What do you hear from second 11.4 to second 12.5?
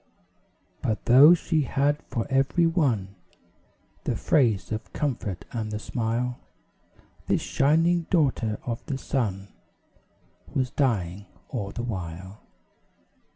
all the while.